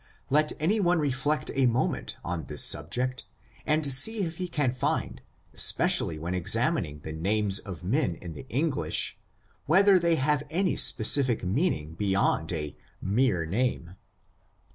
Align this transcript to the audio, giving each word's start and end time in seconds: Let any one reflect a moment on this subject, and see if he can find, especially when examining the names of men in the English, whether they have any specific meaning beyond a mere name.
Let 0.31 0.53
any 0.59 0.79
one 0.79 0.97
reflect 0.97 1.51
a 1.53 1.67
moment 1.67 2.17
on 2.23 2.45
this 2.45 2.63
subject, 2.63 3.25
and 3.67 3.93
see 3.93 4.21
if 4.23 4.37
he 4.37 4.47
can 4.47 4.71
find, 4.71 5.21
especially 5.53 6.17
when 6.17 6.33
examining 6.33 7.01
the 7.01 7.13
names 7.13 7.59
of 7.59 7.83
men 7.83 8.15
in 8.15 8.33
the 8.33 8.49
English, 8.49 9.19
whether 9.67 9.99
they 9.99 10.15
have 10.15 10.41
any 10.49 10.75
specific 10.75 11.43
meaning 11.43 11.93
beyond 11.93 12.51
a 12.51 12.75
mere 12.99 13.45
name. 13.45 13.95